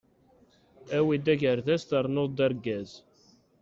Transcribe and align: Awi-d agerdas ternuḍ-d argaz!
Awi-d 0.97 1.25
agerdas 1.33 1.83
ternuḍ-d 1.83 2.39
argaz! 2.47 2.91